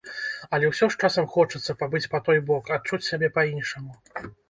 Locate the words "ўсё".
0.71-0.89